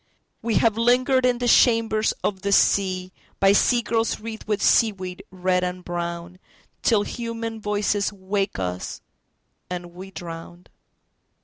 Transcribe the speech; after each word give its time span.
We 0.41 0.55
have 0.55 0.79
lingered 0.79 1.27
in 1.27 1.37
the 1.37 1.47
chambers 1.47 2.11
of 2.23 2.41
the 2.41 2.49
seaBy 2.49 3.53
sea 3.55 3.83
girls 3.83 4.19
wreathed 4.19 4.47
with 4.47 4.59
seaweed 4.59 5.23
red 5.29 5.63
and 5.63 5.85
brownTill 5.85 7.05
human 7.05 7.61
voices 7.61 8.11
wake 8.11 8.57
us, 8.57 9.01
and 9.69 9.93
we 9.93 10.09
drown. 10.09 10.65